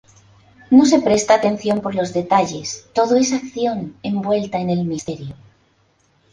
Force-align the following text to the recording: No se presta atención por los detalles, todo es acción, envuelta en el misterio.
No 0.71 0.83
se 0.87 0.99
presta 0.99 1.35
atención 1.35 1.79
por 1.81 1.93
los 1.93 2.11
detalles, 2.11 2.89
todo 2.95 3.17
es 3.17 3.33
acción, 3.33 3.95
envuelta 4.01 4.57
en 4.57 4.71
el 4.71 4.83
misterio. 4.83 5.35